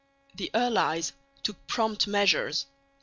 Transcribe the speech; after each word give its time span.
The 0.33 0.49
allies 0.55 1.13
took 1.43 1.67
prompt 1.67 2.07
measures. 2.07 2.65